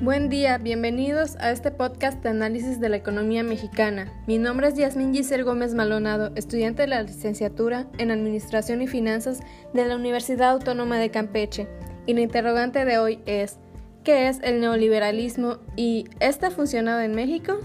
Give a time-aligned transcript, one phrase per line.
[0.00, 4.12] Buen día, bienvenidos a este podcast de análisis de la economía mexicana.
[4.28, 9.40] Mi nombre es Yasmín Giselle Gómez Malonado, estudiante de la licenciatura en Administración y Finanzas
[9.74, 11.66] de la Universidad Autónoma de Campeche.
[12.06, 13.58] Y la interrogante de hoy es,
[14.04, 17.58] ¿qué es el neoliberalismo y ¿está funcionado en México?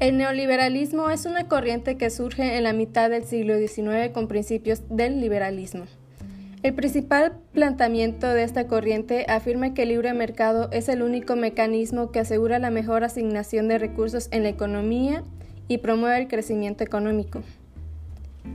[0.00, 4.82] El neoliberalismo es una corriente que surge en la mitad del siglo XIX con principios
[4.88, 5.84] del liberalismo.
[6.62, 12.12] El principal planteamiento de esta corriente afirma que el libre mercado es el único mecanismo
[12.12, 15.22] que asegura la mejor asignación de recursos en la economía
[15.68, 17.42] y promueve el crecimiento económico.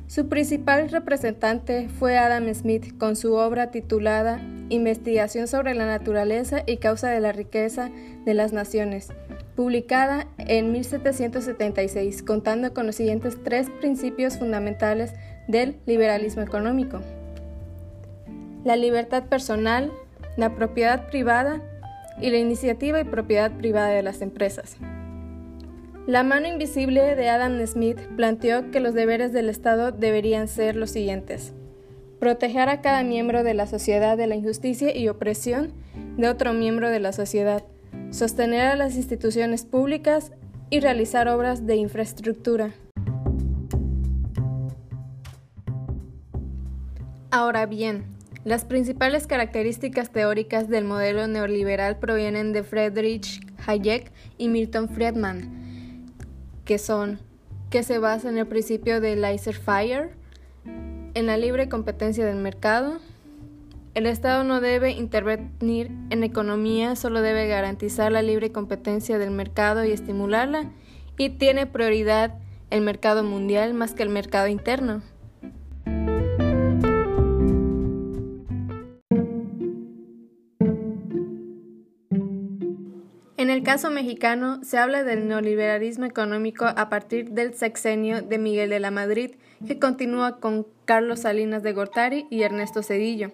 [0.07, 6.77] Su principal representante fue Adam Smith con su obra titulada Investigación sobre la naturaleza y
[6.77, 7.91] causa de la riqueza
[8.25, 9.09] de las naciones,
[9.55, 15.13] publicada en 1776, contando con los siguientes tres principios fundamentales
[15.47, 17.01] del liberalismo económico.
[18.63, 19.91] La libertad personal,
[20.37, 21.61] la propiedad privada
[22.19, 24.77] y la iniciativa y propiedad privada de las empresas.
[26.07, 30.91] La mano invisible de Adam Smith planteó que los deberes del Estado deberían ser los
[30.91, 31.53] siguientes.
[32.19, 35.73] Proteger a cada miembro de la sociedad de la injusticia y opresión
[36.17, 37.63] de otro miembro de la sociedad,
[38.15, 40.31] sostener a las instituciones públicas
[40.69, 42.73] y realizar obras de infraestructura.
[47.29, 48.05] Ahora bien,
[48.45, 56.13] las principales características teóricas del modelo neoliberal provienen de Friedrich Hayek y Milton Friedman,
[56.63, 57.19] que son
[57.69, 60.11] que se basa en el principio de laissez-faire,
[60.63, 62.99] en la libre competencia del mercado,
[63.95, 69.85] el Estado no debe intervenir en economía, solo debe garantizar la libre competencia del mercado
[69.85, 70.69] y estimularla,
[71.17, 72.37] y tiene prioridad
[72.71, 75.01] el mercado mundial más que el mercado interno.
[83.37, 88.71] En el caso mexicano, se habla del neoliberalismo económico a partir del sexenio de Miguel
[88.71, 93.31] de la Madrid, que continúa con Carlos Salinas de Gortari y Ernesto Cedillo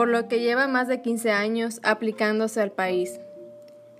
[0.00, 3.20] por lo que lleva más de 15 años aplicándose al país.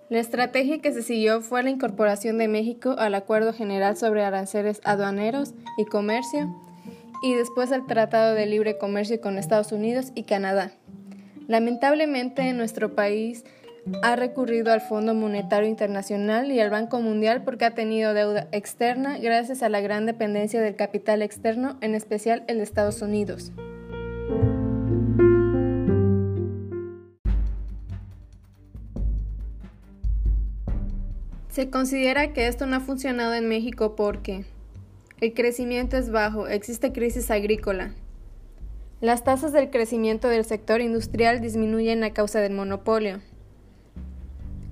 [0.08, 4.80] La estrategia que se siguió fue la incorporación de México al Acuerdo General sobre Aranceles
[4.84, 6.48] Aduaneros y Comercio
[7.22, 10.72] y después al Tratado de Libre Comercio con Estados Unidos y Canadá.
[11.48, 13.44] Lamentablemente, nuestro país
[14.02, 19.18] ha recurrido al Fondo Monetario Internacional y al Banco Mundial porque ha tenido deuda externa
[19.18, 23.52] gracias a la gran dependencia del capital externo, en especial el de Estados Unidos.
[31.50, 34.44] Se considera que esto no ha funcionado en México porque
[35.20, 37.92] el crecimiento es bajo, existe crisis agrícola.
[39.00, 43.20] Las tasas del crecimiento del sector industrial disminuyen a causa del monopolio.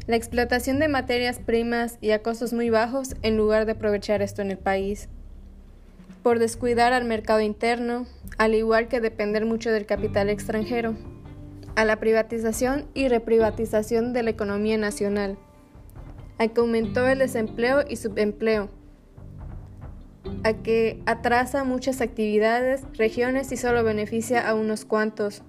[0.06, 4.41] La explotación de materias primas y a costos muy bajos en lugar de aprovechar esto
[4.41, 5.09] en el país.
[6.22, 8.06] Por descuidar al mercado interno,
[8.38, 10.94] al igual que depender mucho del capital extranjero.
[11.75, 15.38] A la privatización y reprivatización de la economía nacional
[16.38, 18.71] a que aumentó el desempleo y subempleo,
[20.44, 25.43] a que atrasa muchas actividades, regiones y solo beneficia a unos cuantos,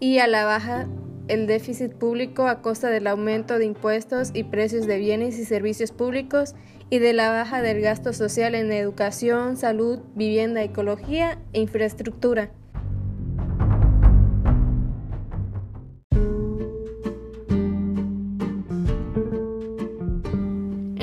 [0.00, 0.88] y a la baja
[1.28, 5.92] el déficit público a costa del aumento de impuestos y precios de bienes y servicios
[5.92, 6.54] públicos
[6.90, 12.50] y de la baja del gasto social en educación, salud, vivienda, ecología e infraestructura.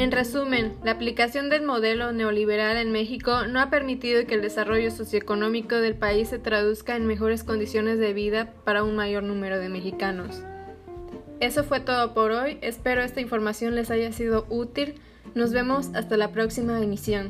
[0.10, 4.90] En resumen, la aplicación del modelo neoliberal en México no ha permitido que el desarrollo
[4.90, 9.70] socioeconómico del país se traduzca en mejores condiciones de vida para un mayor número de
[9.70, 10.42] mexicanos.
[11.40, 14.96] Eso fue todo por hoy, espero esta información les haya sido útil,
[15.36, 17.30] nos vemos hasta la próxima emisión.